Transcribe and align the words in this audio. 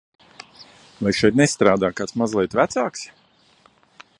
Vai 1.07 1.13
šeit 1.17 1.37
nestrādā 1.41 1.91
kāds, 1.99 2.15
kurš 2.15 2.17
ir 2.17 2.23
mazliet 2.23 2.57
vecāks? 2.61 3.05